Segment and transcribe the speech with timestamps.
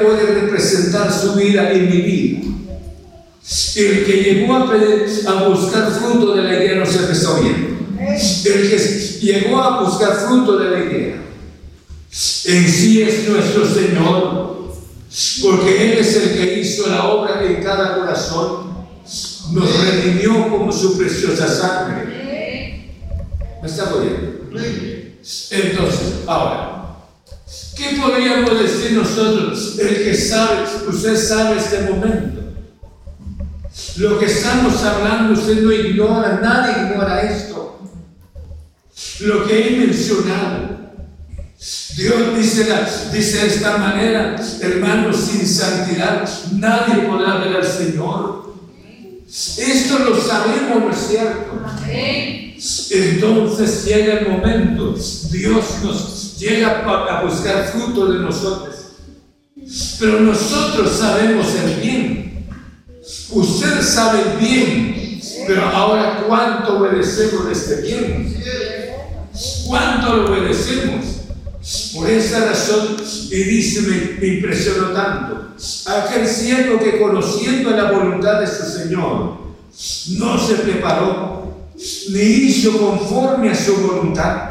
[0.00, 2.38] puede representar su vida en mi vida.
[3.76, 7.78] El que llegó a, a buscar fruto de la idea no se me está oyendo.
[8.00, 8.78] El que
[9.20, 11.28] llegó a buscar fruto de la idea
[12.44, 14.74] en sí es nuestro Señor,
[15.42, 18.68] porque Él es el que hizo la obra en cada corazón,
[19.52, 22.94] nos redimió como su preciosa sangre.
[23.60, 24.38] ¿Me está oyendo?
[25.50, 26.77] Entonces, ahora,
[27.76, 29.78] ¿Qué podríamos decir nosotros?
[29.78, 32.42] El que sabe, usted sabe este momento.
[33.96, 37.80] Lo que estamos hablando, usted no ignora, nadie ignora esto.
[39.20, 40.78] Lo que he mencionado.
[41.96, 42.66] Dios dice,
[43.12, 48.54] dice de esta manera, hermanos, sin santidad nadie podrá ver al Señor.
[49.26, 51.60] Esto lo sabemos, ¿no es cierto?
[52.90, 54.94] Entonces llega el momento,
[55.30, 58.76] Dios nos llega a buscar fruto de nosotros.
[59.98, 62.46] Pero nosotros sabemos el bien.
[63.30, 65.20] Usted sabe bien.
[65.46, 68.42] Pero ahora, ¿cuánto obedecemos de este bien?
[69.66, 71.04] ¿Cuánto lo obedecemos?
[71.94, 72.96] Por esa razón,
[73.30, 75.54] y dice, me, impresionó tanto,
[75.86, 76.26] aquel
[76.78, 79.38] que conociendo la voluntad de su Señor,
[80.18, 81.68] no se preparó,
[82.10, 84.47] ni hizo conforme a su voluntad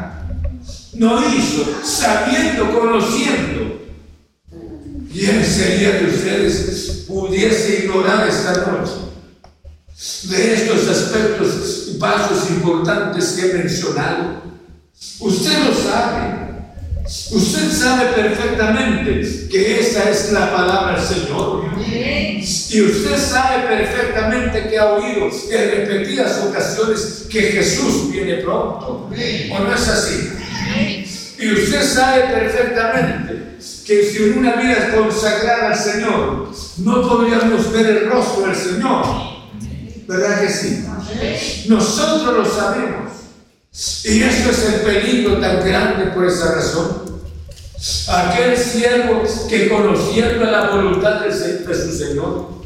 [0.98, 3.78] no hizo, sabiendo, conociendo.
[5.12, 8.92] ¿Quién sería de ustedes pudiese ignorar esta noche
[10.24, 14.42] de estos aspectos y pasos importantes que he mencionado?
[15.20, 16.48] Usted lo sabe.
[17.30, 21.64] Usted sabe perfectamente que esa es la palabra del Señor.
[22.70, 29.08] Y usted sabe perfectamente que ha oído en repetidas ocasiones que Jesús viene pronto.
[29.08, 30.37] ¿O no es así?
[31.38, 37.86] Y usted sabe perfectamente que si en una vida consagrada al Señor, no podríamos ver
[37.86, 39.04] el rostro del Señor.
[40.06, 40.84] ¿Verdad que sí?
[41.68, 43.12] Nosotros lo sabemos.
[44.04, 47.20] Y esto es el peligro tan grande por esa razón.
[48.08, 52.58] Aquel siervo que conociendo la voluntad de su Señor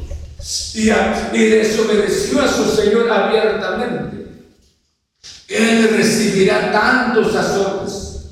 [0.73, 4.22] y desobedeció a su Señor abiertamente,
[5.47, 8.25] él recibirá tantos azotes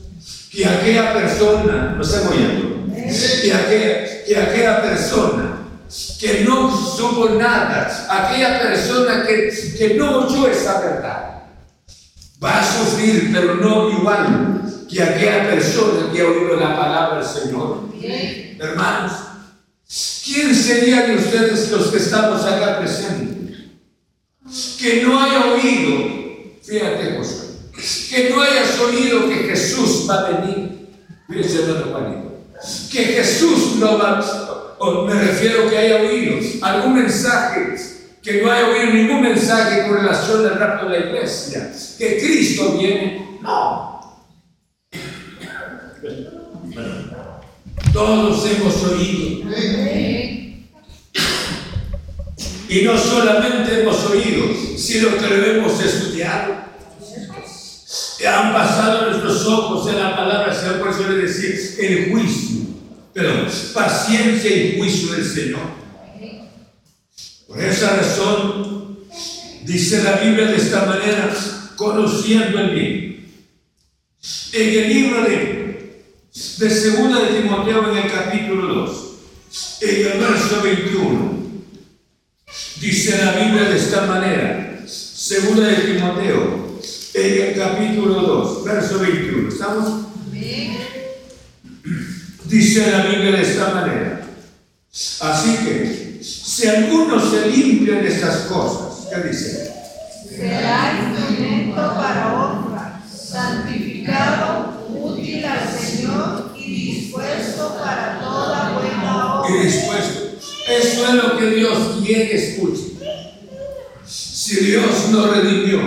[0.52, 5.58] que aquella persona, no que que aquella persona
[6.20, 11.44] que no supo nada, aquella persona que, que no oyó esa verdad,
[12.42, 17.28] va a sufrir, pero no igual que aquella persona que ha oído la palabra del
[17.28, 17.90] Señor.
[18.60, 19.12] Hermanos,
[20.24, 23.58] ¿quién sería de ustedes los que estamos acá presentes?
[24.80, 26.21] Que no haya oído
[26.64, 27.48] Fíjate, José,
[28.10, 30.90] que no hayas oído que Jesús va a venir.
[31.28, 32.32] Fíjese, hermano Juanito.
[32.92, 34.22] Que Jesús no va,
[34.78, 37.76] o me refiero que haya oído algún mensaje,
[38.22, 42.78] que no haya oído ningún mensaje con relación al rapto de la iglesia, que Cristo
[42.78, 43.40] viene.
[43.42, 44.20] No.
[47.92, 49.50] Todos hemos oído.
[52.70, 54.46] Y no solamente hemos oído,
[54.82, 56.56] sino que lo hemos estudiado.
[58.28, 62.62] Han pasado nuestros ojos en la palabra, se por eso le decir el juicio,
[63.14, 65.82] pero paciencia y juicio del Señor.
[67.48, 69.00] Por esa razón,
[69.64, 71.36] dice la Biblia de esta manera,
[71.76, 73.32] conociendo el bien.
[74.54, 76.06] En el libro de,
[76.58, 79.12] de Segunda de Timoteo, en el capítulo 2,
[79.82, 81.42] en el verso 21,
[82.82, 84.71] Dice la Biblia de esta manera,
[85.32, 86.78] segunda de Timoteo,
[87.14, 89.48] en el capítulo 2, verso 21.
[89.48, 90.08] ¿Estamos?
[92.44, 94.28] Dice la Biblia de esta manera.
[95.22, 99.74] Así que, si alguno se limpia de estas cosas, ¿qué dice?
[100.36, 109.50] Será instrumento para honra, santificado, útil al Señor y dispuesto para toda buena obra.
[109.50, 110.32] Y dispuesto
[110.68, 112.91] eso es lo que Dios quiere escuche.
[114.52, 115.80] Si Dios nos redimió,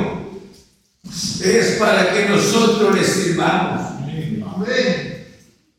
[1.45, 3.91] es para que nosotros le sirvamos.
[4.57, 5.27] Amén.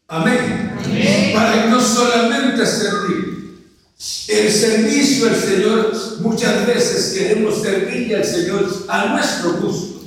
[0.07, 1.31] Amén.
[1.33, 3.65] Para no solamente servir.
[4.27, 10.03] El servicio al Señor, muchas veces queremos servirle al Señor a nuestro gusto.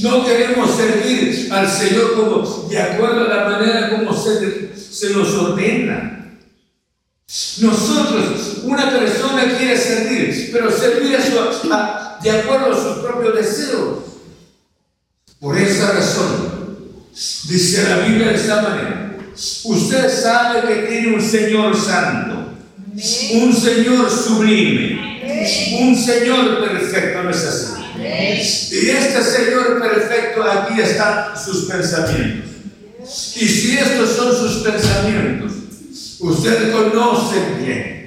[0.00, 5.32] No queremos servir al Señor como de acuerdo a la manera como se, se nos
[5.34, 6.36] ordena.
[7.60, 11.16] Nosotros, una persona quiere servir, pero servir
[12.22, 13.98] de acuerdo a sus propios deseos.
[15.40, 16.78] Por esa razón,
[17.48, 19.16] dice la Biblia de esta manera,
[19.64, 22.52] usted sabe que tiene un Señor santo,
[23.34, 25.20] un Señor sublime,
[25.80, 27.72] un Señor perfecto, ¿no es así?
[28.72, 32.50] Y este Señor perfecto aquí están sus pensamientos.
[33.36, 35.52] Y si estos son sus pensamientos,
[36.20, 38.01] usted conoce bien,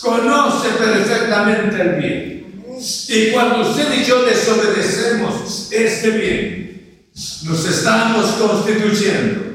[0.00, 2.64] conoce perfectamente el bien.
[3.08, 7.04] Y cuando usted y yo desobedecemos este bien,
[7.44, 9.54] nos estamos constituyendo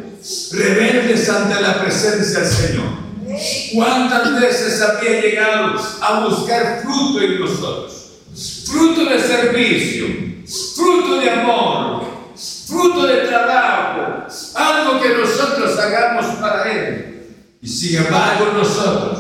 [0.52, 3.00] rebeldes ante la presencia del Señor.
[3.74, 8.12] ¿Cuántas veces había llegado a buscar fruto en nosotros?
[8.66, 10.08] Fruto de servicio,
[10.76, 12.06] fruto de amor,
[12.68, 17.06] fruto de trabajo, algo que nosotros hagamos para Él.
[17.62, 19.19] Y sin embargo nosotros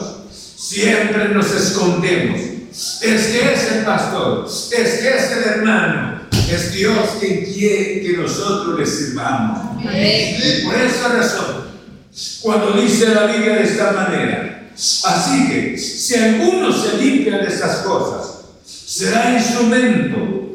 [0.69, 2.39] siempre nos escondemos.
[3.01, 6.21] Es que es el pastor, es que es el hermano,
[6.51, 9.81] es Dios quien quiere que nosotros le sirvamos.
[10.63, 11.69] Por esa razón,
[12.41, 17.77] cuando dice la Biblia de esta manera, así que si alguno se limpia de esas
[17.77, 20.49] cosas, será instrumento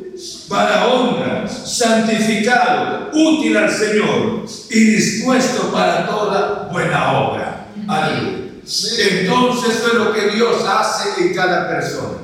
[0.48, 7.66] para honra, santificado, útil al Señor y dispuesto para toda buena obra.
[7.88, 8.43] Aleluya.
[8.66, 12.18] Entonces es lo que Dios hace en cada persona.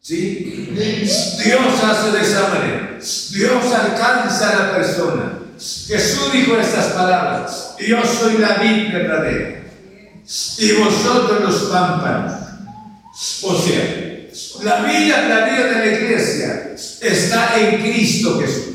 [0.00, 0.70] ¿Sí?
[0.74, 2.98] Dios hace de esa manera.
[3.30, 5.38] Dios alcanza a la persona.
[5.56, 7.76] Jesús dijo estas palabras.
[7.78, 9.62] Yo soy la vid verdadera.
[10.58, 12.32] Y vosotros los pámpanos.
[13.42, 14.28] O sea,
[14.62, 18.74] la vida, la vida de la iglesia está en Cristo Jesús.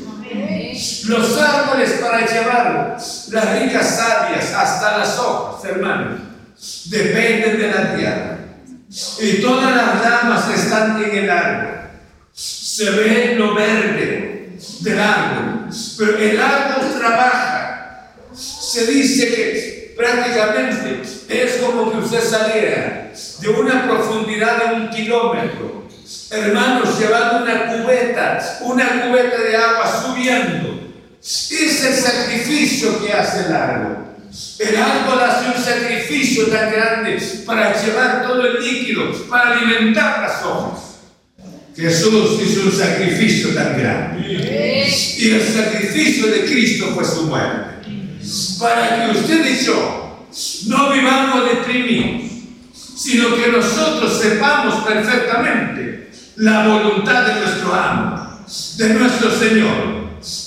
[1.08, 2.96] Los árboles para llevar
[3.30, 6.20] las ricas sabias hasta las hojas, hermanos,
[6.86, 8.38] dependen de la tierra.
[9.20, 11.80] Y todas las ramas están en el árbol.
[12.32, 15.68] Se ve lo verde del árbol.
[15.98, 18.14] Pero el árbol trabaja.
[18.34, 25.88] Se dice que prácticamente es como que usted saliera de una profundidad de un kilómetro.
[26.30, 30.80] Hermanos, llevando una cubeta, una cubeta de agua subiendo.
[31.20, 34.09] Es el sacrificio que hace el árbol.
[34.58, 40.44] El árbol hace un sacrificio tan grande para llevar todo el líquido, para alimentar las
[40.44, 40.80] hojas.
[41.74, 44.28] Jesús hizo un sacrificio tan grande.
[45.18, 47.88] Y el sacrificio de Cristo fue su muerte.
[48.60, 50.26] Para que usted y yo
[50.66, 52.30] no vivamos deprimidos,
[52.96, 58.44] sino que nosotros sepamos perfectamente la voluntad de nuestro amo,
[58.76, 59.99] de nuestro Señor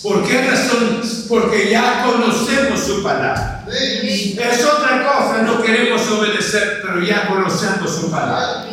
[0.03, 1.01] ¿Por qué razón?
[1.27, 3.65] Porque ya conocemos su palabra.
[3.69, 8.67] Es otra cosa, no queremos obedecer, pero ya conocemos su palabra.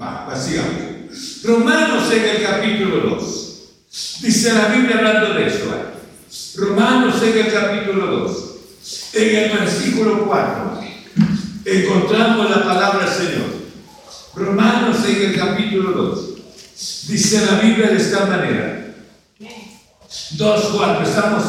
[0.00, 1.42] Va, sigamos.
[1.42, 3.46] Romanos en el capítulo 2.
[4.20, 5.64] Dice la Biblia hablando de eso.
[6.56, 8.46] Romanos en el capítulo 2.
[9.14, 10.80] En el versículo 4
[11.64, 13.56] encontramos la palabra Señor.
[14.34, 16.30] Romanos en el capítulo 2.
[17.08, 18.85] Dice la Biblia de esta manera.
[19.38, 21.44] Dos, cuatro, estamos.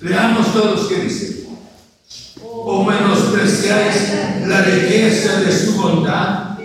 [0.00, 1.48] Leamos todos qué dice.
[2.42, 6.58] O menospreciáis la riqueza de su bondad.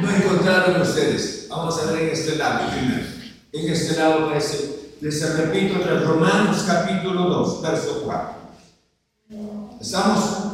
[0.00, 1.46] No encontraron ustedes.
[1.50, 3.06] Vamos a ver en este lado primero.
[3.52, 8.34] En este lado parece, les repito, Romanos capítulo 2, verso 4.
[9.80, 10.51] ¿Estamos?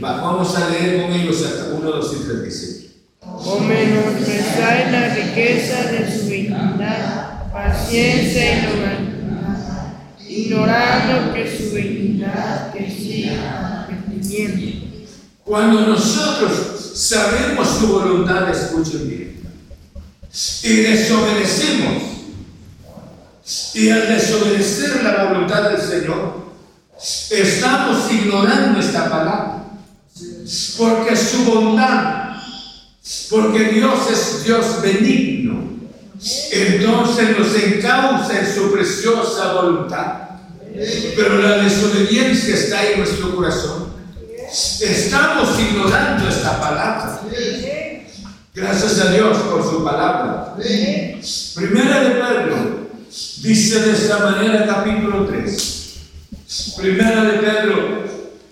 [0.00, 2.90] Vamos a leer con ellos hasta 1, 2 y 3 dice.
[3.20, 9.94] O menospreciar la riqueza de su benignidad, paciencia y longanimidad,
[10.28, 14.86] ignorando que su benignidad que siga arrepentimiento.
[15.44, 19.42] Cuando nosotros sabemos su voluntad, escuchen bien,
[20.62, 22.02] y desobedecemos,
[23.74, 26.48] y al desobedecer la voluntad del Señor,
[27.30, 29.64] Estamos ignorando esta palabra.
[30.78, 32.36] Porque su bondad,
[33.28, 35.62] porque Dios es Dios benigno,
[36.50, 40.28] entonces nos encausa en su preciosa voluntad.
[41.16, 43.88] Pero la desobediencia está en nuestro corazón.
[44.80, 47.20] Estamos ignorando esta palabra.
[48.54, 50.56] Gracias a Dios por su palabra.
[50.56, 52.88] Primera de Pedro
[53.42, 55.77] dice de esta manera capítulo 3.
[56.76, 58.04] Primera de Pedro,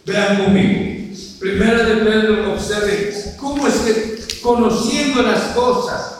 [0.05, 1.17] vean conmigo.
[1.41, 6.19] Primera de Pedro, observen cómo es que conociendo las cosas,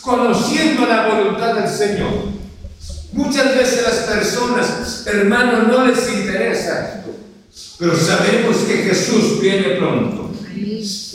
[0.00, 2.10] conociendo la voluntad del Señor,
[3.12, 7.10] muchas veces las personas, hermanos, no les interesa esto,
[7.78, 10.30] pero sabemos que Jesús viene pronto.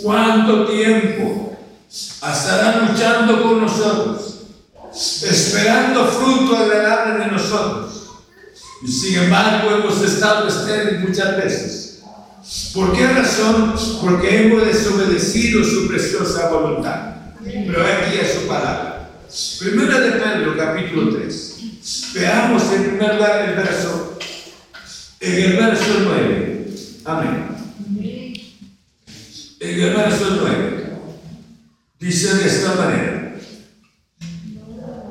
[0.04, 1.58] ¿Cuánto tiempo
[1.90, 4.36] estará luchando con nosotros?
[4.96, 7.95] esperando fruto agradable de nosotros.
[8.88, 12.04] Sin embargo hemos estado estériles muchas veces.
[12.74, 13.74] ¿Por qué razón?
[14.02, 17.16] Porque hemos desobedecido su preciosa voluntad.
[17.44, 19.10] Pero aquí es su palabra.
[19.60, 21.56] Primera de Pedro, capítulo 3.
[22.14, 24.18] Veamos en primer lugar el verso,
[25.20, 26.68] en el verso 9.
[27.06, 27.48] Amén.
[29.60, 30.94] En el verso 9.
[32.00, 33.36] Dice de esta manera.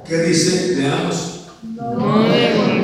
[0.06, 0.76] ¿Qué dice?
[0.76, 1.46] Leamos.
[1.62, 2.28] No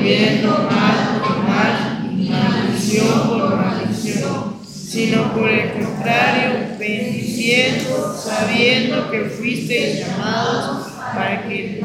[0.00, 9.24] devolviendo mal por mal y maldición por maldición, sino por el contrario, bendiciendo, sabiendo que
[9.24, 11.82] fuisteis llamados para que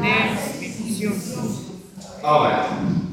[0.60, 1.14] bendición.
[2.22, 2.68] Ahora,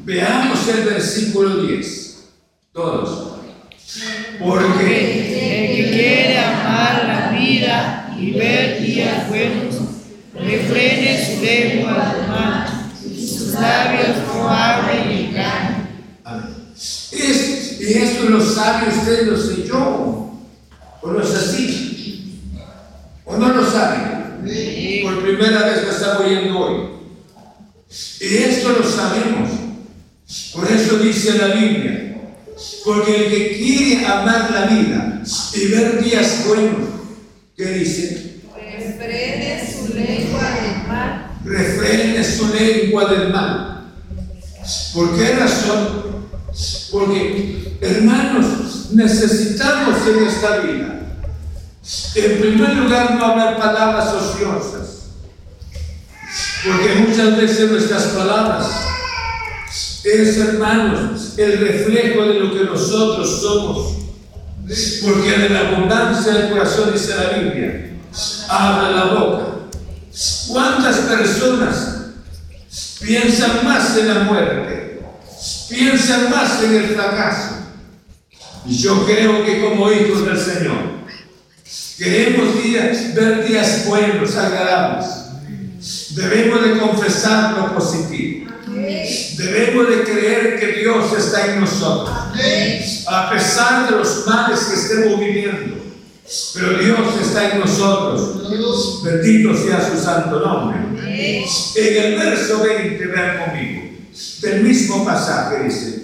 [0.05, 2.29] veamos el versículo 10.
[2.71, 3.33] Todos.
[4.39, 9.75] Porque El que quiere amar la vida y ver días buenos,
[10.33, 12.72] refrene su lengua mal,
[13.53, 14.49] sus labios no.
[16.23, 16.53] Amén.
[17.11, 20.31] Es- y esto lo sabe usted, lo sé yo.
[21.01, 22.39] ¿O no es así?
[23.25, 23.97] ¿O no lo sabe?
[25.03, 26.87] Por primera vez lo está oyendo hoy.
[28.21, 29.49] Y esto lo sabemos.
[30.53, 31.99] Por eso dice la Biblia.
[32.85, 35.21] Porque el que quiere amar la vida
[35.53, 36.89] y ver días buenos,
[37.57, 38.41] ¿qué dice?
[38.55, 41.31] Refrene su lengua del mal.
[42.23, 43.81] Refrene su lengua del mal.
[44.93, 46.03] ¿Por qué razón?
[46.91, 50.99] Porque, hermanos, necesitamos en esta vida,
[52.15, 54.89] en primer lugar, no hablar palabras ociosas.
[56.63, 58.67] Porque muchas veces nuestras palabras
[60.03, 63.93] es, hermanos, el reflejo de lo que nosotros somos.
[65.03, 67.97] Porque de la abundancia del corazón, dice la Biblia,
[68.47, 69.45] habla la boca.
[70.47, 71.92] ¿Cuántas personas
[73.03, 75.01] piensan más en la muerte?
[75.69, 77.55] Piensan más en el fracaso.
[78.65, 81.03] Y yo creo que como hijos del Señor,
[81.97, 85.07] queremos días, ver días buenos, agradables.
[86.15, 88.51] Debemos de confesar lo positivo.
[89.37, 92.15] Debemos de creer que Dios está en nosotros.
[93.07, 95.83] A pesar de los males que estemos viviendo.
[96.53, 99.03] Pero Dios está en nosotros.
[99.03, 100.92] Bendito sea su santo nombre.
[101.25, 103.81] En el verso 20, vean conmigo,
[104.41, 106.03] del mismo pasaje dice,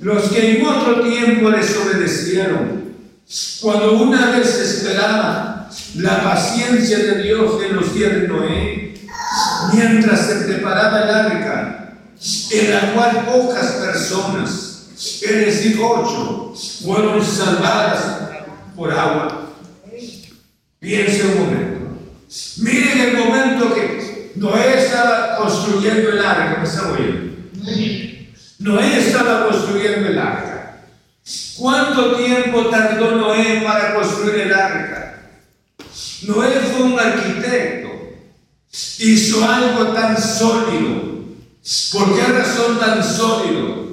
[0.00, 2.94] los que en otro tiempo desobedecieron,
[3.60, 8.94] cuando una vez esperaba la paciencia de Dios en los días de Noé,
[9.72, 11.98] mientras se preparaba el arca,
[12.50, 16.54] en la cual pocas personas, es decir, ocho,
[16.84, 18.28] fueron salvadas
[18.76, 19.52] por agua.
[20.80, 21.78] Piense un momento.
[22.58, 23.97] Miren el momento que
[24.36, 27.28] Noé estaba construyendo el arca, ¿me está oyendo?
[28.58, 30.82] Noé estaba construyendo el arca.
[31.56, 35.14] ¿Cuánto tiempo tardó Noé para construir el arca?
[36.22, 37.88] Noé fue un arquitecto.
[38.98, 41.08] Hizo algo tan sólido.
[41.92, 43.88] ¿Por qué razón tan sólido?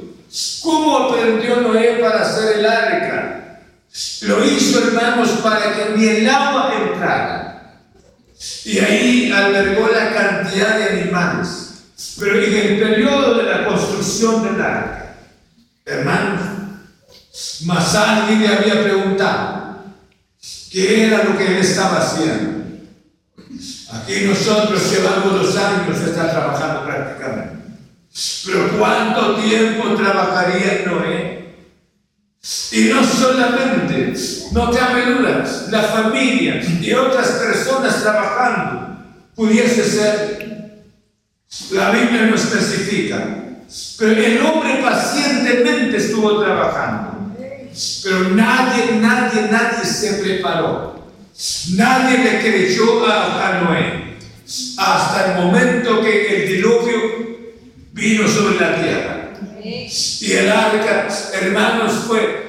[0.61, 3.61] ¿Cómo aprendió Noé para hacer el arca?
[4.21, 7.44] Lo hizo, hermanos, para que ni el agua entrara.
[8.65, 11.65] Y ahí albergó la cantidad de animales.
[12.19, 15.15] Pero en el periodo de la construcción del arca,
[15.85, 16.41] hermanos,
[17.65, 19.85] más alguien le había preguntado
[20.71, 22.65] qué era lo que él estaba haciendo.
[23.91, 27.55] Aquí nosotros llevamos dos años está trabajando prácticamente.
[28.45, 31.44] Pero ¿cuánto tiempo trabajaría Noé?
[32.71, 34.13] Y no solamente,
[34.51, 38.99] no cabe duda, la familia y otras personas trabajando
[39.35, 40.83] pudiese ser.
[41.71, 43.45] La Biblia no especifica.
[43.97, 47.33] Pero el hombre pacientemente estuvo trabajando.
[48.03, 51.03] Pero nadie, nadie, nadie se preparó.
[51.75, 54.17] Nadie le creyó a, a Noé.
[54.77, 56.95] Hasta el momento que el diluvio
[57.91, 59.14] vino sobre la tierra.
[60.21, 62.45] Y el arca, hermanos, fue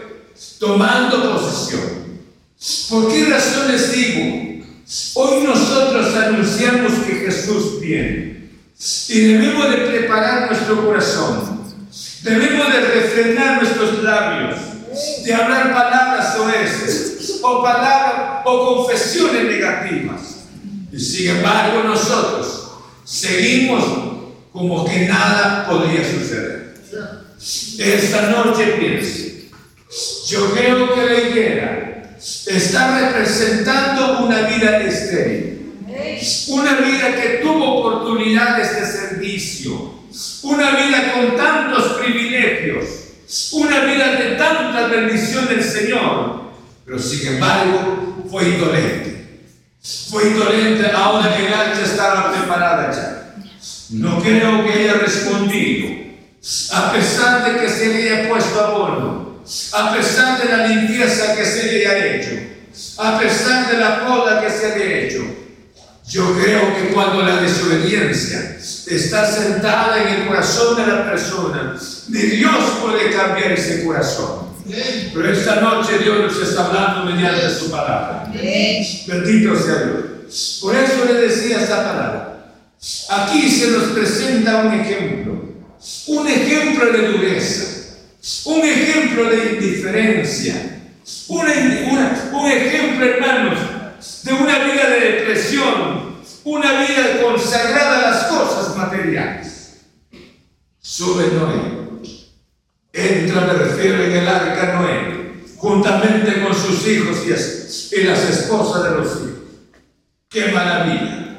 [0.59, 1.97] tomando posesión.
[2.89, 4.65] ¿Por qué razón les digo?
[5.15, 8.51] Hoy nosotros anunciamos que Jesús viene.
[9.09, 11.63] Y debemos de preparar nuestro corazón.
[12.23, 14.59] Debemos de refrenar nuestros labios.
[15.25, 17.41] De hablar palabras oeces.
[17.43, 20.37] O palabras o confesiones negativas.
[20.93, 22.69] Y sin embargo nosotros
[23.05, 23.85] seguimos
[24.53, 26.66] como que nada podría suceder.
[27.79, 29.51] Esta noche piense,
[30.29, 32.17] yo creo que la higuera
[32.47, 35.57] está representando una vida estéril.
[36.49, 39.95] Una vida que tuvo oportunidades de servicio.
[40.43, 42.87] Una vida con tantos privilegios.
[43.53, 46.53] Una vida de tanta bendición del Señor.
[46.85, 49.43] Pero sin embargo fue indolente.
[50.11, 53.35] Fue indolente ahora que el arca estaba preparada ya.
[53.91, 56.06] No creo que haya respondido.
[56.73, 59.43] A pesar de que se le haya puesto abono.
[59.73, 62.57] A pesar de la limpieza que se le haya hecho
[62.99, 65.25] a pesar de la poda que se ha hecho.
[66.09, 71.77] Yo creo que cuando la desobediencia está sentada en el corazón de la persona,
[72.09, 74.47] ni Dios puede cambiar ese corazón.
[75.13, 78.31] Pero esta noche Dios nos está hablando mediante su palabra.
[78.33, 80.59] Bendito sea Dios.
[80.61, 82.53] Por eso le decía esta palabra.
[83.11, 85.56] Aquí se nos presenta un ejemplo.
[86.07, 87.65] Un ejemplo de dureza.
[88.45, 90.77] Un ejemplo de indiferencia
[91.29, 91.49] un
[92.51, 93.59] ejemplo, hermanos,
[94.23, 99.85] de una vida de depresión, una vida consagrada a las cosas materiales.
[100.81, 101.87] Sube Noé.
[102.93, 108.91] Entra, me en el arca Noé, juntamente con sus hijos y, y las esposas de
[108.91, 109.27] los hijos.
[110.29, 111.37] ¡Qué maravilla!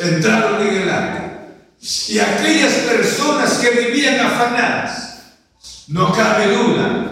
[0.00, 1.21] Entraron en el arca.
[2.08, 5.22] Y aquellas personas que vivían afanadas,
[5.88, 7.10] no cabe duda,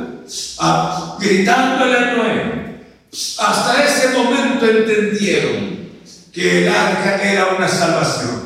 [0.61, 2.81] a, gritándole a Noé.
[3.39, 5.91] Hasta ese momento entendieron
[6.33, 8.43] que el arca era una salvación,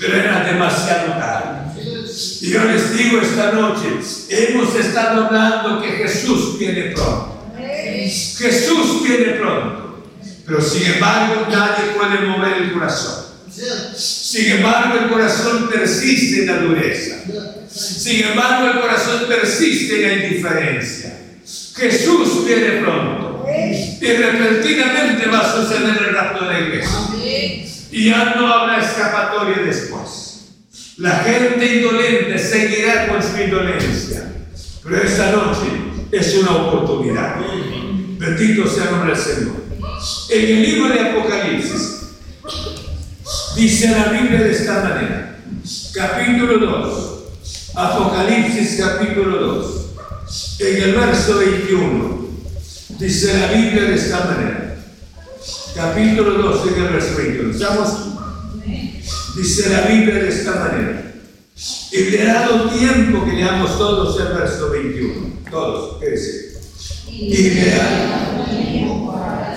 [0.00, 1.58] pero era demasiado tarde.
[2.40, 7.52] Y yo les digo esta noche, hemos estado hablando que Jesús viene pronto.
[7.58, 10.04] Jesús viene pronto.
[10.46, 13.27] Pero sin embargo nadie puede mover el corazón.
[13.96, 17.16] Sin embargo el corazón persiste en la dureza.
[17.78, 21.18] Sin embargo, el corazón persiste en la indiferencia.
[21.76, 23.46] Jesús viene pronto.
[24.00, 26.98] Y repentinamente va a suceder el rapto de la iglesia.
[27.90, 30.46] Y ya no habrá escapatoria después.
[30.96, 34.32] La gente indolente seguirá con su indolencia.
[34.82, 35.68] Pero esta noche
[36.10, 37.36] es una oportunidad.
[38.18, 39.56] Bendito sea el nombre del Señor.
[40.30, 41.97] En el libro de Apocalipsis
[43.58, 45.38] dice la Biblia de esta manera.
[45.92, 47.08] Capítulo 2
[47.78, 49.86] Apocalipsis capítulo 2,
[50.58, 52.28] en el verso 21,
[52.98, 54.76] dice la Biblia de esta manera.
[55.76, 57.52] Capítulo 2, en el verso 21.
[57.52, 57.88] ¿Estamos?
[59.36, 61.12] Dice la Biblia de esta manera.
[61.92, 65.38] Y le ha dado tiempo que leamos todos el verso 21.
[65.48, 66.60] Todos, ¿qué dice?
[67.08, 68.68] Y le ha dado tiempo
[69.14, 69.47] Hermanos,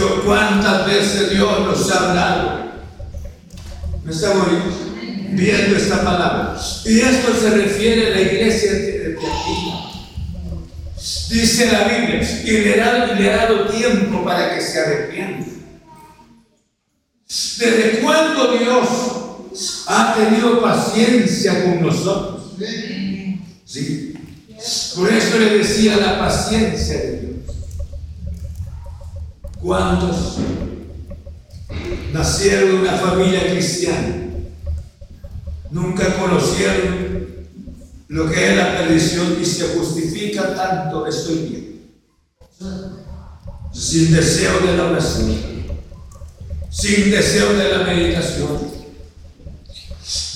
[0.00, 2.70] yo cuántas veces Dios nos ha hablado.
[4.02, 4.46] Me estamos
[5.32, 6.58] viendo esta palabra.
[6.86, 9.18] Y esto se refiere a la iglesia de
[11.30, 15.48] Dice la Biblia, y le ha, le ha dado tiempo para que se arrepienta.
[17.26, 18.88] ¿Desde cuándo Dios
[19.86, 22.56] ha tenido paciencia con nosotros?
[23.64, 24.14] Sí.
[24.96, 27.29] Por eso le decía la paciencia de Dios.
[29.62, 30.38] ¿Cuántos
[32.12, 34.28] nacieron en una familia cristiana?
[35.70, 37.20] Nunca conocieron
[38.08, 41.80] lo que es la perdición y se justifica tanto, estoy bien.
[43.72, 45.36] Sin deseo de la oración,
[46.70, 48.58] sin deseo de la meditación.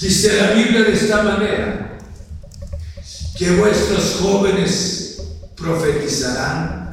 [0.00, 1.98] Dice la Biblia de esta manera,
[3.36, 5.22] que vuestros jóvenes
[5.56, 6.83] profetizarán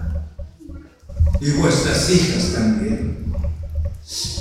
[1.42, 3.34] y vuestras hijas también.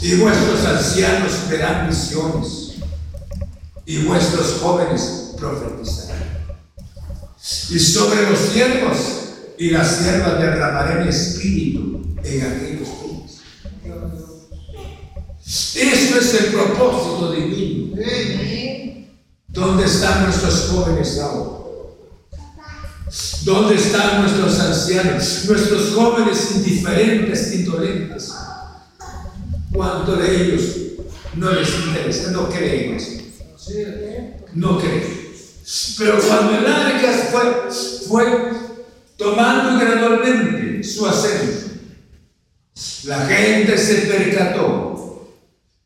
[0.03, 2.75] Y vuestros ancianos verán visiones,
[3.87, 6.21] y vuestros jóvenes profetizarán.
[7.71, 8.99] Y sobre los siervos
[9.59, 13.41] y las siervas derramaré mi espíritu en aquellos días.
[15.75, 17.97] Esto es el propósito divino.
[19.49, 21.60] ¿Dónde están nuestros jóvenes ahora?
[23.44, 28.33] ¿Dónde están nuestros ancianos, nuestros jóvenes indiferentes, indolentes?
[29.73, 30.62] ¿Cuánto de ellos
[31.35, 32.31] no les interesa?
[32.31, 33.20] No creen eso.
[34.55, 35.03] No creen.
[35.99, 38.53] Pero cuando el arca fue, fue
[39.16, 41.70] tomando gradualmente su ascenso,
[43.05, 45.29] la gente se percató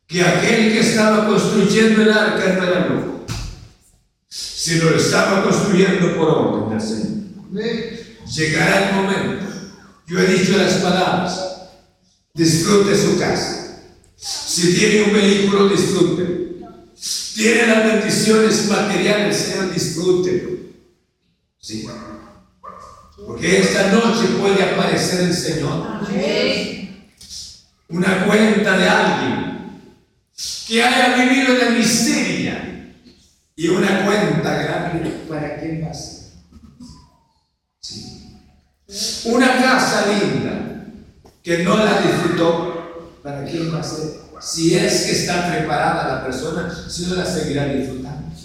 [0.07, 3.14] que aquel que estaba construyendo el arca era loco,
[4.65, 8.05] sino lo estaba construyendo por orden del Señor.
[8.33, 9.45] Llegará el momento.
[10.07, 11.69] Yo he dicho las palabras.
[12.33, 13.83] Disfrute su casa.
[14.15, 16.55] Si tiene un vehículo, disfrute.
[17.35, 20.73] Tiene las bendiciones materiales, Señor, disfrute.
[21.59, 21.87] Sí.
[23.23, 26.01] Porque esta noche puede aparecer el Señor.
[27.89, 29.81] Una cuenta de alguien
[30.67, 32.74] que haya vivido en la miseria
[33.55, 36.25] y una cuenta grande para quién va a ser.
[37.79, 38.39] Sí.
[39.25, 40.85] Una casa linda
[41.41, 44.25] que no la disfrutó, ¿para quién va a ser?
[44.41, 48.35] Si es que está preparada la persona, si no la seguirá disfrutando.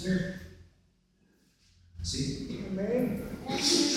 [2.01, 2.47] ¿Sí?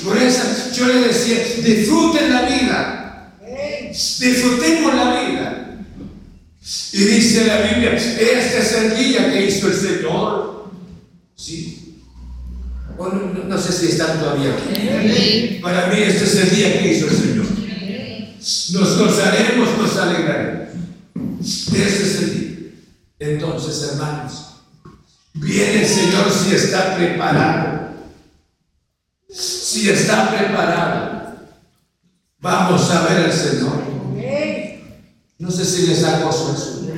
[0.05, 3.39] Por eso yo le decía, disfruten la vida.
[3.89, 5.79] Disfrutemos la vida.
[6.93, 10.54] Y dice la Biblia, este es el día que hizo el Señor.
[11.37, 12.03] ¿Sí?
[13.49, 15.59] no, sé si están todavía aquí.
[15.63, 17.47] Para mí este es el día que hizo el Señor.
[18.73, 20.69] Nos gozaremos, nos alegraremos.
[21.43, 22.71] Este es el día.
[23.19, 24.57] Entonces, hermanos,
[25.35, 27.85] viene el Señor si está preparado
[29.35, 31.35] si está preparado,
[32.39, 33.83] vamos a ver al Señor.
[35.39, 36.89] No sé si les hago eso.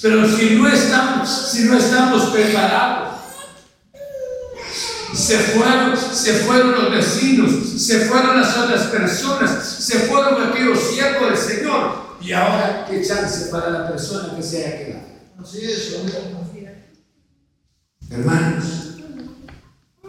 [0.00, 3.05] Pero si no estamos, si no estamos preparados,
[5.14, 11.30] se fueron, se fueron los vecinos, se fueron las otras personas, se fueron aquellos siervos
[11.30, 12.06] del Señor.
[12.20, 15.06] Y ahora, ¿qué chance para la persona que se haya quedado?
[15.42, 15.96] Así es,
[18.08, 18.64] Hermanos,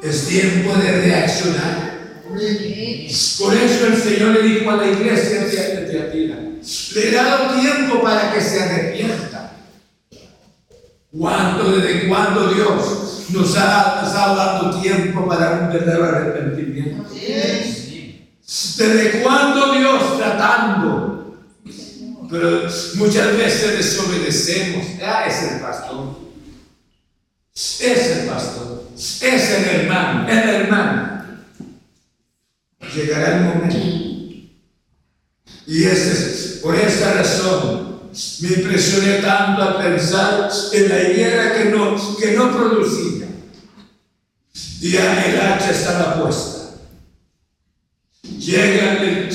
[0.02, 1.98] es tiempo de reaccionar.
[2.28, 8.02] Por eso el Señor le dijo a la iglesia de Teatira, le he dado tiempo
[8.02, 9.54] para que se arrepienta.
[11.18, 17.06] ¿Cuánto, desde cuándo Dios nos ha, estado dando tiempo para un verdadero arrepentimiento?
[17.14, 21.38] ¿Desde cuándo Dios tratando?
[22.30, 22.62] Pero
[22.96, 24.86] muchas veces desobedecemos.
[25.04, 26.18] Ah, es el pastor.
[27.54, 28.84] Es el pastor.
[28.96, 31.24] Es el hermano, el hermano.
[32.94, 33.78] Llegará el momento.
[35.68, 38.00] Y es, por esa razón
[38.42, 43.17] me impresioné tanto a pensar en la higuera que no, que no producía.
[44.80, 46.76] Y el hacha estaba puesta.
[48.24, 49.30] Llega el,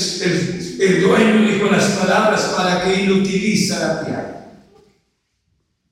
[0.80, 4.46] el, dueño y dijo las palabras para que inutiliza la tierra.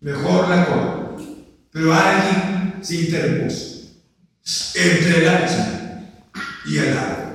[0.01, 1.23] Mejor la corta.
[1.73, 3.71] Pero alguien se interpuso
[4.75, 6.03] entre el hacha
[6.67, 7.31] y el árbol.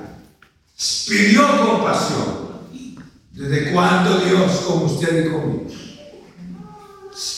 [1.08, 2.46] Pidió compasión.
[3.32, 5.66] ¿Desde cuando Dios con usted y conmigo?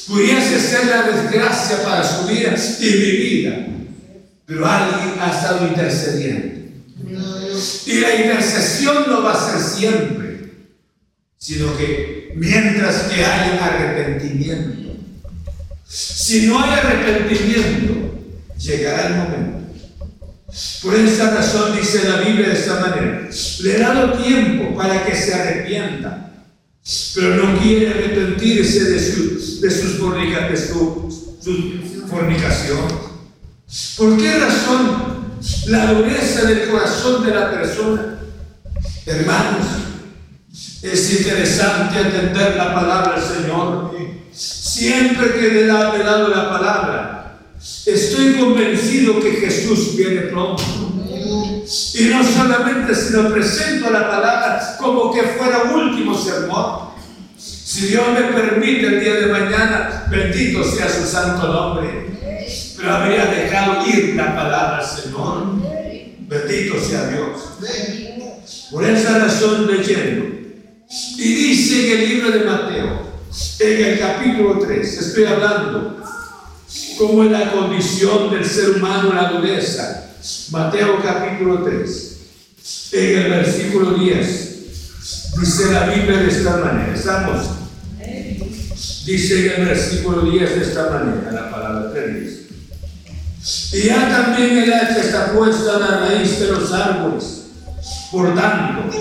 [0.07, 3.67] Pudiese ser la desgracia para su vida y mi vida,
[4.49, 6.71] pero alguien ha estado intercediendo.
[7.87, 10.51] Y la intercesión no va a ser siempre,
[11.37, 14.95] sino que mientras que haya arrepentimiento,
[15.87, 18.15] si no hay arrepentimiento,
[18.59, 19.59] llegará el momento.
[20.83, 23.29] Por esa razón dice la Biblia de esta manera,
[23.61, 26.33] le he dado tiempo para que se arrepienta,
[27.15, 33.08] pero no quiere arrepentirse de su, de sus de su, su fornicación.
[33.97, 38.19] ¿Por qué razón la dureza del corazón de la persona?
[39.05, 39.67] Hermanos,
[40.83, 43.89] es interesante entender la palabra del Señor
[44.33, 47.41] Siempre que le he dado la palabra,
[47.85, 50.63] estoy convencido que Jesús viene pronto.
[51.95, 56.91] Y no solamente se lo presento la palabra como que fuera último sermón.
[57.37, 62.18] Si Dios me permite el día de mañana, bendito sea su santo nombre.
[62.79, 65.57] Pero habría dejado ir la palabra, Señor.
[66.21, 67.59] Bendito sea Dios.
[68.71, 70.27] Por esa razón leyendo.
[71.19, 73.03] Y dice en el libro de Mateo,
[73.59, 74.99] en el capítulo 3.
[74.99, 75.97] Estoy hablando
[76.97, 80.13] cómo es la condición del ser humano, la dureza.
[80.51, 82.17] Mateo capítulo 3.
[82.93, 84.49] En el versículo 10.
[85.41, 86.95] Dice la Biblia de esta manera.
[86.95, 87.47] Estamos.
[89.05, 92.48] Dice en el versículo 10 de esta manera la palabra 3.
[93.73, 97.45] Y ya también el hacha está puesta a la raíz de los árboles.
[98.11, 98.97] Por tanto,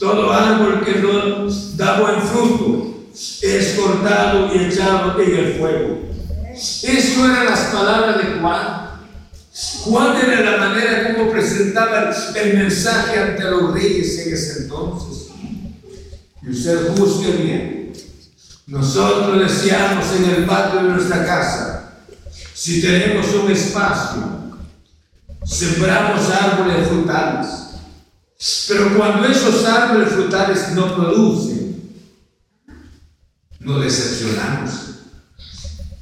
[0.00, 1.46] todo árbol que no
[1.76, 3.06] da buen fruto
[3.42, 6.00] es cortado y echado en el fuego.
[6.54, 8.86] Eso eran las palabras de Juan.
[9.84, 15.28] Juan era la manera como presentaba el mensaje ante los reyes en ese entonces.
[16.42, 17.92] Y usted juzgue bien.
[18.66, 21.75] Nosotros deseamos en el patio de nuestra casa,
[22.56, 24.22] si tenemos un espacio,
[25.44, 27.48] sembramos árboles frutales.
[28.66, 31.92] Pero cuando esos árboles frutales no producen,
[33.60, 34.72] nos decepcionamos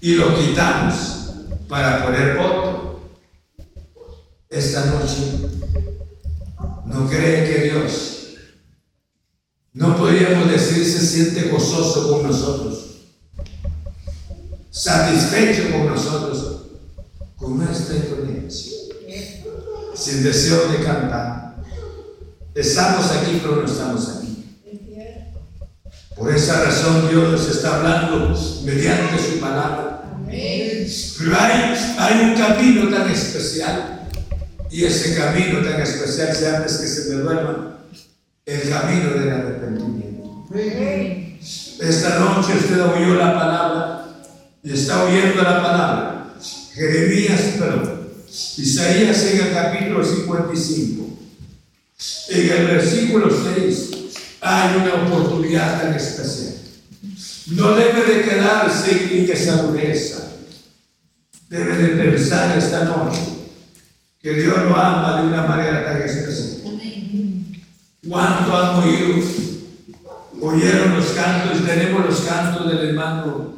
[0.00, 0.94] y lo quitamos
[1.68, 3.00] para poner otro.
[4.48, 5.48] esta noche
[6.86, 8.14] no cree que Dios
[9.72, 12.93] no podríamos decir se siente gozoso con nosotros,
[14.74, 16.62] satisfecho con nosotros,
[17.36, 18.72] con nuestra indolencia,
[19.94, 21.62] sin deseo de cantar.
[22.52, 24.58] Estamos aquí, pero no estamos aquí.
[26.16, 30.02] Por esa razón Dios nos está hablando mediante su palabra.
[30.28, 34.08] Pero hay, hay un camino tan especial
[34.70, 37.78] y ese camino tan especial, si antes que se me duerma,
[38.44, 40.46] el camino del arrepentimiento.
[41.80, 44.03] Esta noche usted oyó la palabra
[44.72, 46.34] está oyendo la palabra.
[46.74, 48.08] Jeremías, perdón,
[48.56, 51.04] Isaías en el capítulo 55.
[52.30, 53.90] En el versículo 6
[54.40, 56.54] hay una oportunidad tan especial.
[57.48, 60.30] No debe de quedarse en esa dureza.
[61.48, 63.20] Debe de pensar esta noche
[64.20, 66.62] que Dios lo ama de una manera tan especial.
[68.08, 69.22] ¿Cuánto han oído?
[70.40, 73.54] Oyeron los cantos, tenemos los cantos del hermano,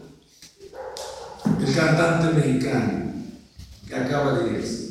[1.66, 3.12] el cantante mexicano
[3.88, 4.86] que acaba de irse.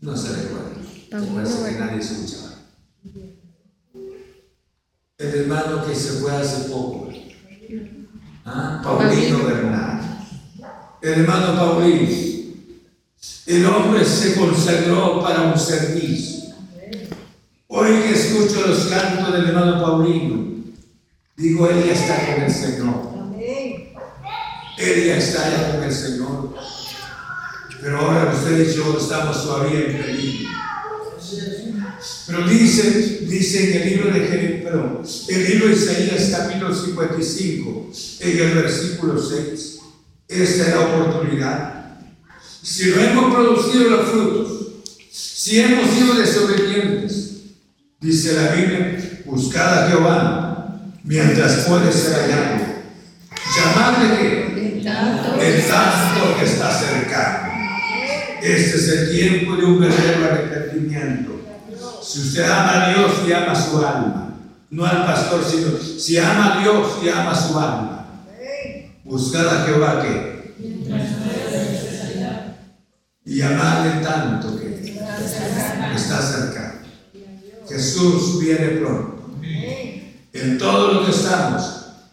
[0.00, 0.70] No se recuerda.
[1.10, 2.52] Parece que nadie escuchaba.
[5.18, 7.08] El hermano que se fue hace poco.
[8.44, 8.80] ¿Ah?
[8.82, 10.00] Paulino Bernal.
[11.02, 12.26] El hermano Paulino.
[13.46, 16.54] El hombre se consagró para un servicio.
[17.68, 20.55] Hoy que escucho los cantos del hermano Paulino,
[21.36, 23.16] digo, él ya está con el Señor.
[24.78, 26.54] Él ya está ya con el Señor.
[27.80, 30.50] Pero ahora usted y yo estamos todavía en peligro.
[32.26, 37.90] Pero dice, dice en el libro de Jeremías, perdón, el libro de Isaías capítulo 55,
[38.20, 39.78] en el versículo 6,
[40.28, 42.00] esta es la oportunidad.
[42.62, 44.66] Si no hemos producido los frutos,
[45.10, 47.44] si hemos sido desobedientes,
[48.00, 50.45] dice la Biblia, buscad a Jehová
[51.06, 52.66] mientras puede ser hallado.
[53.56, 57.46] Llamadle que el tanto que está cercano.
[58.42, 61.40] Este es el tiempo de un verdadero arrepentimiento.
[62.02, 64.34] Si usted ama a Dios y ama su alma,
[64.70, 68.06] no al pastor, sino si ama a Dios y ama su alma,
[69.04, 70.36] buscad a Jehová que
[73.24, 74.96] y amarle tanto que
[75.94, 76.82] está cerca.
[77.68, 79.16] Jesús viene pronto.
[80.38, 81.64] En todo lo que estamos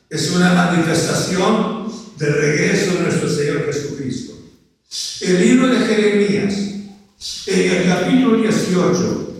[0.09, 4.33] es una manifestación del regreso de nuestro Señor Jesucristo.
[5.21, 6.53] El libro de Jeremías,
[7.47, 9.35] en el capítulo 18,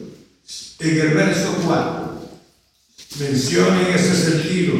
[0.79, 2.27] en el verso 4,
[3.19, 4.75] menciona en ese sentido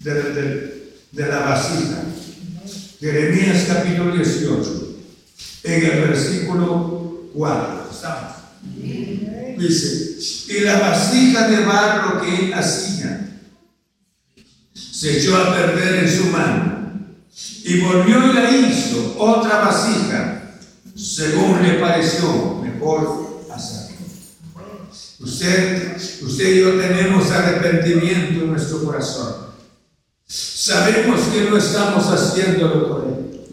[0.00, 2.02] de, la vasija.
[2.98, 4.96] Jeremías capítulo 18
[5.62, 7.88] en el versículo 4.
[7.92, 8.35] ¿Estamos?
[9.58, 13.40] Dice, y la vasija de barro que él hacía
[14.74, 16.76] se echó a perder en su mano
[17.64, 20.52] y volvió y la hizo otra vasija
[20.94, 23.96] según le pareció mejor hacer.
[25.18, 29.46] Usted, usted y yo tenemos arrepentimiento en nuestro corazón.
[30.26, 33.46] Sabemos que no estamos haciendo lo correcto.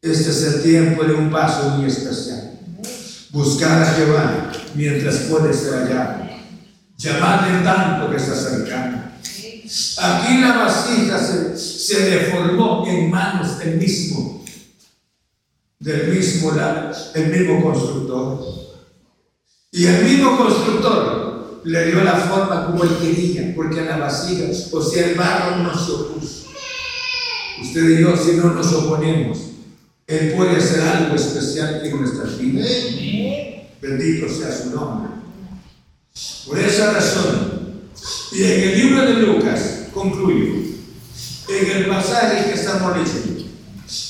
[0.00, 2.58] Este es el tiempo de un paso muy especial.
[3.32, 6.28] Buscar a Jehová mientras puede ser hallado.
[6.98, 9.02] Llamarle tanto que está cercano.
[9.98, 14.44] Aquí la vasija se, deformó en manos del mismo,
[15.78, 16.52] del mismo,
[17.14, 18.44] el mismo constructor.
[19.70, 24.82] Y el mismo constructor le dio la forma como él quería, porque la vasija, o
[24.82, 26.48] sea, el barro no se opuso.
[27.62, 29.38] Usted y yo, si no nos oponemos,
[30.06, 32.68] él puede hacer algo especial en nuestras vidas.
[33.80, 35.10] Bendito sea su nombre.
[36.46, 37.62] Por esa razón,
[38.32, 40.54] y en el libro de Lucas, concluyo,
[41.48, 43.44] en el pasaje que estamos leyendo,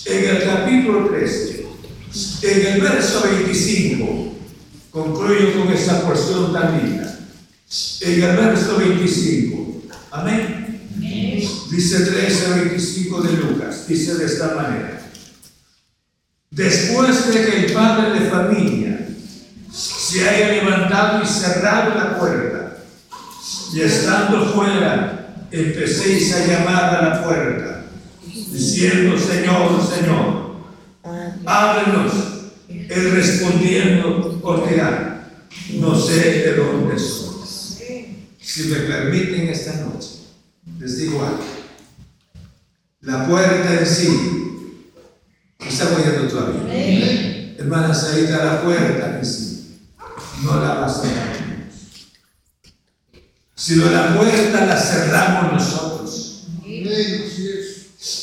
[0.07, 1.67] en el capítulo 13,
[2.43, 4.35] en el verso 25,
[4.91, 7.19] concluyo con esta porción tan linda.
[8.01, 10.63] En el verso 25, amén.
[11.71, 15.12] Dice 13 a 25 de Lucas, dice de esta manera.
[16.53, 19.09] Después de que el padre de familia
[19.73, 22.77] se haya levantado y cerrado la puerta,
[23.73, 27.85] y estando fuera, empecéis a llamar a la puerta,
[28.23, 30.57] diciendo, Señor, Señor,
[31.47, 32.13] ábrenos.
[32.69, 34.83] Él respondiendo, porque
[35.81, 38.27] no sé de dónde soy.
[38.39, 40.19] Si me permiten esta noche,
[40.79, 41.45] les digo algo.
[43.01, 44.52] La puerta en sí
[45.69, 47.55] Está oyendo todavía.
[47.59, 49.81] Hermana Sarita, a la puerta que sí.
[50.43, 51.43] No la vas a cerrar.
[53.55, 56.47] Sino la puerta la cerramos nosotros.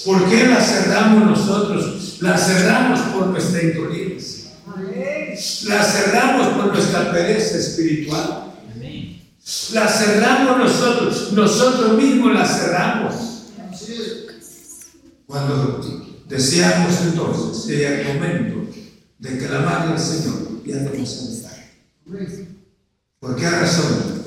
[0.06, 2.18] ¿Por qué la cerramos nosotros?
[2.20, 4.52] La cerramos por nuestra intolerancia.
[5.68, 8.54] La cerramos por nuestra pereza espiritual.
[9.72, 11.32] La cerramos nosotros.
[11.32, 13.16] Nosotros mismos la cerramos.
[15.26, 18.72] Cuando deseamos entonces llega el momento
[19.18, 21.44] de clamarle al Señor y hacemos
[23.20, 24.24] ¿Por qué razón?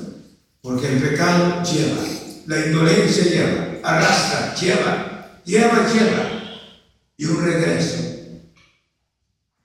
[0.61, 2.03] Porque el pecado lleva,
[2.45, 6.29] la indolencia lleva, arrastra, lleva, lleva, lleva.
[7.17, 7.97] Y un regreso.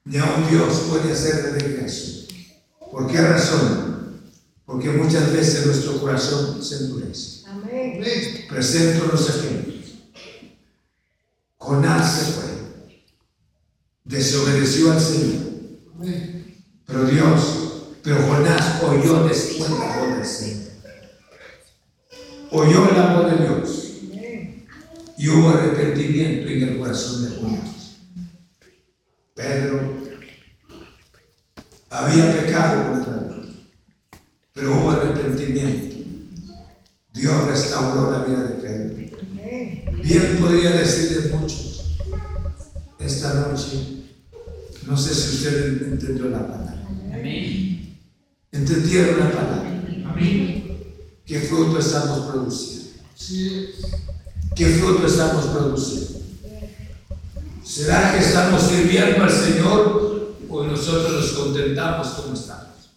[0.05, 2.27] Ni aun Dios puede hacer de regreso.
[2.91, 4.21] ¿Por qué razón?
[4.65, 7.47] Porque muchas veces nuestro corazón se endurece.
[7.47, 8.01] Amén.
[8.49, 9.78] Presento los ejemplos.
[11.69, 12.45] Jonás se fue.
[14.05, 15.43] Desobedeció al Señor.
[16.87, 20.69] Pero Dios, pero Jonás oyó después la voz del Señor
[22.51, 23.85] oyó la voz de Dios
[25.17, 27.97] y hubo arrepentimiento en el corazón de Jonás.
[29.35, 29.99] Pedro
[31.91, 33.47] había pecado contra Dios,
[34.53, 35.97] pero hubo arrepentimiento.
[37.13, 38.99] Dios restauró la vida de Pedro.
[40.03, 41.58] Bien podría decirle muchos
[43.19, 44.05] esta noche.
[44.87, 46.75] No sé si usted entendió la palabra.
[48.53, 49.83] ¿Entendieron la palabra?
[50.07, 50.79] Amén.
[51.27, 53.03] ¿Qué fruto estamos produciendo?
[54.55, 56.21] ¿Qué fruto estamos produciendo?
[57.65, 62.91] ¿Será que estamos sirviendo al Señor o nosotros nos contentamos como estamos?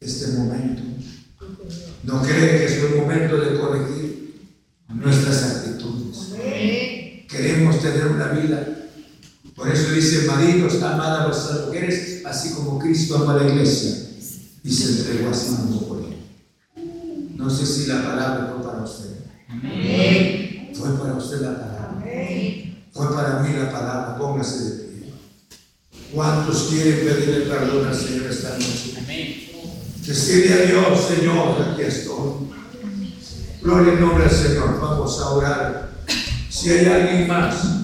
[0.00, 0.82] Este momento.
[2.02, 4.40] ¿No cree que es el momento de corregir
[4.88, 6.32] nuestras actitudes?
[7.28, 8.77] Queremos tener una vida.
[9.98, 13.96] Dice, maridos, amad a vuestras mujeres, así como Cristo ama a la iglesia
[14.62, 15.98] y se entregó a sí mismo por
[17.34, 19.16] no sé si la palabra fue para usted.
[19.48, 20.70] Amén.
[20.74, 21.94] Fue para usted la palabra.
[21.96, 22.84] Amén.
[22.92, 24.18] Fue para mí la palabra.
[24.18, 25.12] Póngase de pie.
[26.12, 28.94] ¿Cuántos quieren pedirle perdón al Señor esta noche?
[28.98, 29.34] Amén.
[30.04, 32.50] Decirle a Dios, Señor, aquí estoy.
[33.62, 34.80] Gloria en nombre del Señor.
[34.80, 35.90] Vamos a orar.
[36.50, 37.77] Si hay alguien más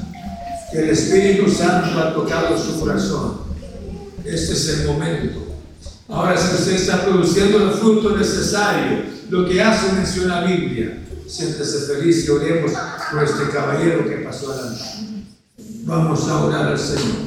[0.74, 3.42] que el Espíritu Santo ha tocado su corazón,
[4.24, 5.38] este es el momento.
[6.08, 10.98] Ahora, si usted está produciendo el fruto necesario, lo que hace mención la Biblia.
[11.28, 12.72] Siéntese feliz y oremos
[13.12, 14.82] por este caballero que pasó adelante.
[15.84, 17.22] Vamos a orar al Señor.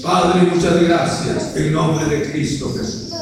[0.00, 3.12] Padre, muchas gracias en nombre de Cristo Jesús.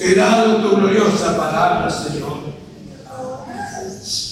[0.00, 2.39] He dado tu gloriosa palabra, Señor.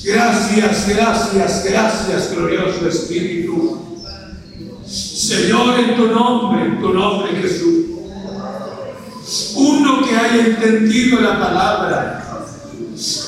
[0.09, 3.79] Gracias, gracias, gracias, glorioso Espíritu.
[4.87, 7.85] Señor, en tu nombre, en tu nombre, Jesús.
[9.55, 12.49] Uno que haya entendido la palabra.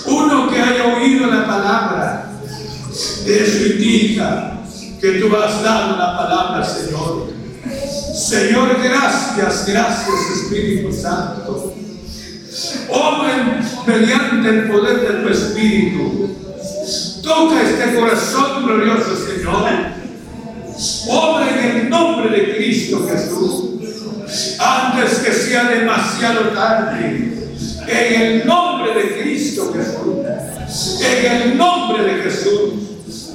[0.06, 2.32] Uno que haya oído la palabra.
[3.26, 4.62] Eso indica
[4.98, 7.30] que tú has dado la palabra, Señor.
[8.14, 11.74] Señor, gracias, gracias Espíritu Santo.
[12.88, 16.39] Obra mediante el poder de tu Espíritu.
[17.30, 19.70] Toca este corazón glorioso, Señor.
[21.08, 27.32] Obra en el nombre de Cristo Jesús antes que sea demasiado tarde.
[27.86, 31.00] En el nombre de Cristo Jesús.
[31.00, 32.72] En el nombre de Jesús.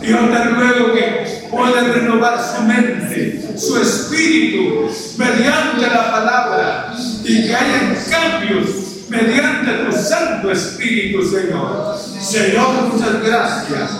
[0.01, 7.55] Dios te ruego que pueda renovar su mente, su espíritu, mediante la palabra y que
[7.55, 11.97] haya cambios mediante tu Santo Espíritu, Señor.
[12.21, 13.91] Señor, muchas gracias.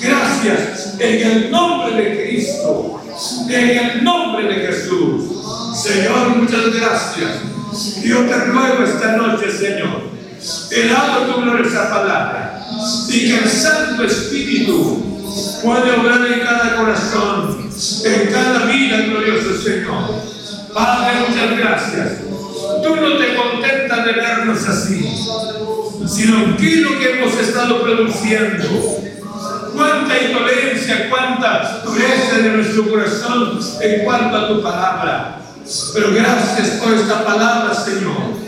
[0.00, 3.02] Gracias en el nombre de Cristo,
[3.48, 5.24] en el nombre de Jesús.
[5.76, 7.30] Señor, muchas gracias.
[8.02, 10.08] Yo te ruego esta noche, Señor,
[10.88, 12.64] dado tu gloriosa palabra
[13.08, 15.02] y que el Santo Espíritu
[15.62, 17.70] puede obrar en cada corazón,
[18.04, 20.22] en cada vida, glorioso Señor.
[20.72, 22.27] Padre, muchas gracias.
[22.88, 25.14] Tú no te contentas de vernos así,
[26.06, 28.98] sino que lo que hemos estado produciendo
[29.76, 35.40] cuánta indolencia, cuánta dureza de nuestro corazón en cuanto a tu palabra.
[35.94, 38.38] Pero gracias por esta palabra, Señor.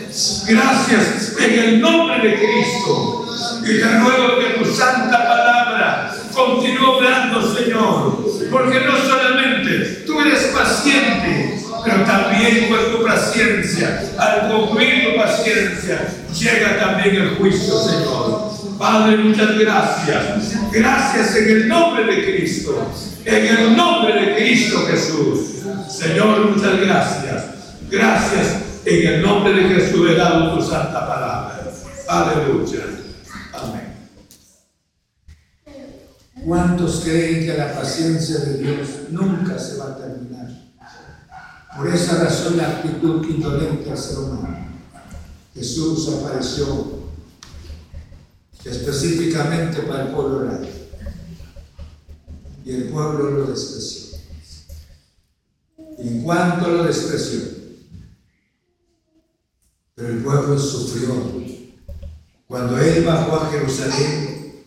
[0.47, 3.27] Gracias en el nombre de Cristo.
[3.63, 8.25] Y te ruego que tu santa palabra continúe hablando, Señor.
[8.51, 11.50] Porque no solamente tú eres paciente,
[11.83, 16.07] pero también con tu paciencia, al concluir tu paciencia,
[16.37, 18.51] llega también el juicio, Señor.
[18.77, 20.71] Padre, muchas gracias.
[20.71, 22.91] Gracias en el nombre de Cristo.
[23.25, 25.39] En el nombre de Cristo Jesús.
[25.87, 27.43] Señor, muchas gracias.
[27.89, 28.61] Gracias.
[28.85, 31.63] En el nombre de Jesús he dado tu santa palabra.
[32.07, 32.79] Aleluya.
[33.53, 33.93] Amén.
[36.43, 40.60] ¿Cuántos creen que la paciencia de Dios nunca se va a terminar?
[41.75, 44.67] Por esa razón la actitud indolente al ser humano.
[45.53, 47.01] Jesús apareció
[48.63, 50.51] específicamente para el pueblo.
[52.63, 54.17] Y el pueblo lo despreció.
[55.97, 57.41] En cuanto lo despreció,
[59.95, 61.41] pero el pueblo sufrió.
[62.47, 64.65] Cuando él bajó a Jerusalén,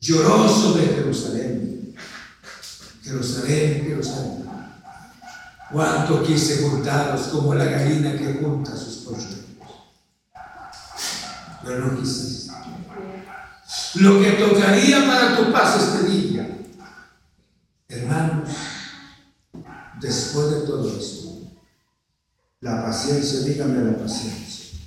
[0.00, 1.94] lloró sobre Jerusalén.
[3.02, 4.47] Jerusalén, Jerusalén.
[5.70, 9.44] Cuánto quise juntaros como la gallina que junta sus polluelos.
[11.62, 12.52] Pero no quisiste.
[13.96, 16.58] Lo que tocaría para tu paz este día,
[17.88, 18.48] hermanos,
[20.00, 21.38] después de todo esto,
[22.60, 24.78] la paciencia, dígame la paciencia.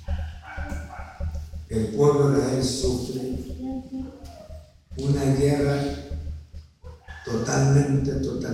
[1.68, 3.22] El pueblo de Israel sufre
[4.96, 5.80] una guerra
[7.24, 8.52] totalmente, totalmente